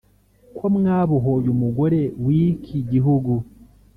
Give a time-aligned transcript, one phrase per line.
[0.57, 3.31] ko mwabohoye umugore w’iki gihugu